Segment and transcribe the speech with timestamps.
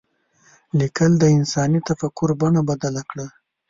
[0.79, 3.27] لیکل د انساني تفکر بڼه بدله کړه.